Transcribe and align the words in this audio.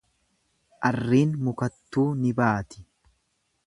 Arriin 0.89 1.37
mukattuu 1.49 2.09
ni 2.25 2.35
baati. 2.43 2.87